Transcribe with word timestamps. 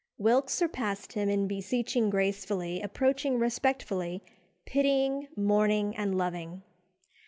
Wilkes 0.17 0.55
surpassed 0.55 1.13
him 1.13 1.29
in 1.29 1.45
beseeching 1.47 2.09
gracefully, 2.09 2.81
approaching 2.81 3.37
respectfully, 3.37 4.23
pitying, 4.65 5.27
mourning, 5.35 5.95
and 5.95 6.17
loving. 6.17 6.63